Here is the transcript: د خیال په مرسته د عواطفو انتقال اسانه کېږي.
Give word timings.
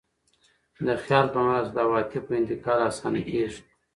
د 0.85 0.89
خیال 1.03 1.27
په 1.33 1.39
مرسته 1.45 1.73
د 1.73 1.77
عواطفو 1.85 2.31
انتقال 2.39 2.79
اسانه 2.89 3.21
کېږي. 3.29 3.61